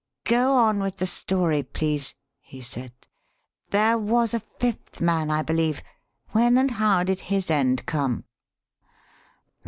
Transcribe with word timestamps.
"Go 0.25 0.55
on 0.55 0.79
with 0.79 0.95
the 0.97 1.05
story, 1.05 1.61
please," 1.61 2.15
he 2.39 2.63
said. 2.63 2.91
"There 3.69 3.99
was 3.99 4.33
a 4.33 4.39
fifth 4.39 4.99
man, 4.99 5.29
I 5.29 5.43
believe. 5.43 5.83
When 6.31 6.57
and 6.57 6.71
how 6.71 7.03
did 7.03 7.19
his 7.19 7.51
end 7.51 7.85
come?" 7.85 8.23